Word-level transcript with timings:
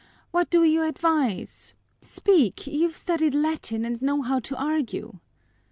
What 0.31 0.49
do 0.49 0.63
you 0.63 0.81
advise? 0.81 1.75
Speak, 2.01 2.65
you've 2.65 2.95
studied 2.95 3.35
Latin 3.35 3.85
and 3.85 4.01
know 4.01 4.23
how 4.23 4.39
to 4.39 4.57
argue." 4.57 5.19